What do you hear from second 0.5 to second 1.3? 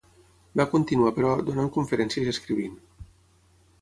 Va continuar,